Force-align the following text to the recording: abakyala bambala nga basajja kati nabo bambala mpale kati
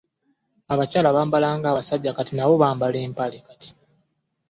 abakyala 0.73 1.15
bambala 1.15 1.47
nga 1.57 1.75
basajja 1.77 2.11
kati 2.17 2.33
nabo 2.35 2.53
bambala 2.61 2.97
mpale 3.13 3.37
kati 3.47 3.69